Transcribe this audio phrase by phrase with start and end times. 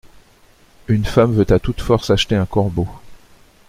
[0.87, 2.87] Une femme veut à toute force acheter un corbeau.